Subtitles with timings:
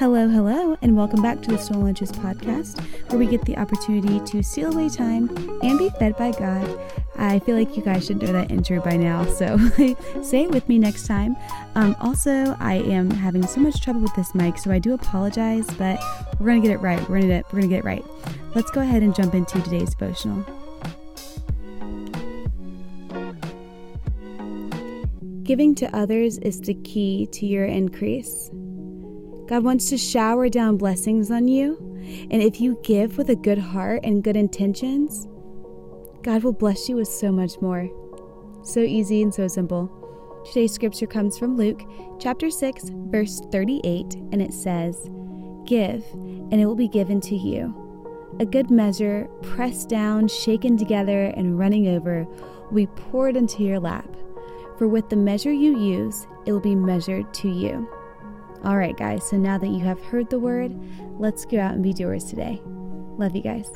[0.00, 4.18] Hello, hello, and welcome back to the Soul Lunches podcast, where we get the opportunity
[4.30, 5.28] to steal away time
[5.62, 6.80] and be fed by God.
[7.16, 9.58] I feel like you guys should know that intro by now, so
[10.22, 11.36] say it with me next time.
[11.74, 15.66] Um, also, I am having so much trouble with this mic, so I do apologize,
[15.72, 16.02] but
[16.38, 17.06] we're gonna get it right.
[17.06, 18.04] We're gonna we're gonna get it right.
[18.54, 20.46] Let's go ahead and jump into today's devotional.
[25.42, 28.50] Giving to others is the key to your increase.
[29.50, 31.76] God wants to shower down blessings on you,
[32.30, 35.26] and if you give with a good heart and good intentions,
[36.22, 37.90] God will bless you with so much more.
[38.62, 39.90] So easy and so simple.
[40.46, 41.82] Today's scripture comes from Luke
[42.20, 45.10] chapter 6, verse 38, and it says,
[45.66, 47.74] Give, and it will be given to you.
[48.38, 52.24] A good measure, pressed down, shaken together, and running over,
[52.68, 54.14] will be poured into your lap.
[54.78, 57.88] For with the measure you use, it will be measured to you.
[58.62, 60.72] All right, guys, so now that you have heard the word,
[61.18, 62.60] let's go out and be doers today.
[62.64, 63.70] Love you guys.